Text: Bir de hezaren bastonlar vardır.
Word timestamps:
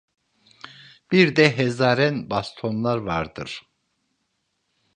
Bir 1.11 1.35
de 1.35 1.57
hezaren 1.57 2.29
bastonlar 2.29 2.97
vardır. 2.97 3.61